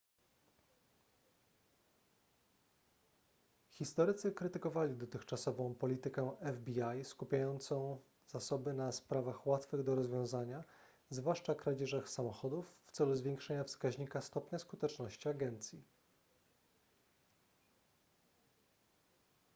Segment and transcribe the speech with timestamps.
[3.69, 10.63] historycy krytykowali dotychczasową politykę fbi skupiającą zasoby na sprawach łatwych do rozwiązania
[11.09, 15.83] zwłaszcza kradzieżach samochodów w celu zwiększenia wskaźnika stopnia skuteczności agencji